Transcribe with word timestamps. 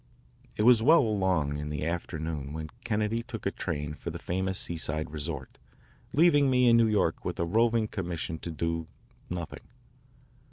It 0.57 0.63
was 0.63 0.81
well 0.81 1.01
along 1.01 1.59
in 1.59 1.69
the 1.69 1.85
afternoon 1.85 2.53
when 2.53 2.71
Kennedy 2.83 3.21
took 3.21 3.45
a 3.45 3.51
train 3.51 3.93
for 3.93 4.09
the 4.09 4.17
famous 4.17 4.57
seaside 4.57 5.11
resort, 5.11 5.59
leaving 6.11 6.49
me 6.49 6.67
in 6.67 6.75
New 6.75 6.87
York 6.87 7.23
with 7.23 7.39
a 7.39 7.45
roving 7.45 7.87
commission 7.87 8.39
to 8.39 8.49
do 8.49 8.87
nothing. 9.29 9.61